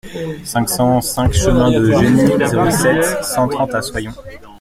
[0.43, 4.15] cinq cent cinq chemin de Geny, zéro sept, cent trente à Soyons